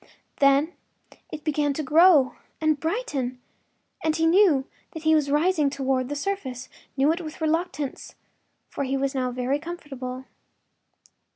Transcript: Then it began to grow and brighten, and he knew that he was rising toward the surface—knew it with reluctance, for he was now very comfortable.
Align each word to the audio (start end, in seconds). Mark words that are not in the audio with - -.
Then 0.37 0.73
it 1.31 1.43
began 1.43 1.73
to 1.73 1.83
grow 1.83 2.33
and 2.59 2.79
brighten, 2.79 3.39
and 4.03 4.15
he 4.15 4.25
knew 4.25 4.65
that 4.93 5.03
he 5.03 5.13
was 5.13 5.29
rising 5.29 5.69
toward 5.69 6.09
the 6.09 6.15
surface—knew 6.15 7.11
it 7.11 7.21
with 7.21 7.39
reluctance, 7.39 8.15
for 8.67 8.83
he 8.83 8.97
was 8.97 9.13
now 9.13 9.29
very 9.29 9.59
comfortable. 9.59 10.25